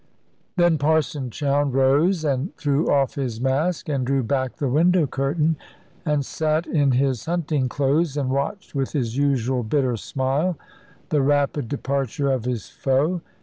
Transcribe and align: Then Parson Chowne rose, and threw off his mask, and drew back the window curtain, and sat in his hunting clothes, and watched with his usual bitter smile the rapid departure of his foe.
Then 0.57 0.79
Parson 0.79 1.29
Chowne 1.29 1.71
rose, 1.71 2.25
and 2.25 2.55
threw 2.57 2.89
off 2.91 3.13
his 3.13 3.39
mask, 3.39 3.87
and 3.87 4.03
drew 4.03 4.23
back 4.23 4.55
the 4.55 4.67
window 4.67 5.05
curtain, 5.05 5.57
and 6.07 6.25
sat 6.25 6.65
in 6.65 6.93
his 6.93 7.25
hunting 7.25 7.69
clothes, 7.69 8.17
and 8.17 8.31
watched 8.31 8.73
with 8.73 8.93
his 8.93 9.15
usual 9.15 9.61
bitter 9.61 9.95
smile 9.97 10.57
the 11.09 11.21
rapid 11.21 11.67
departure 11.69 12.31
of 12.31 12.45
his 12.45 12.67
foe. 12.67 13.21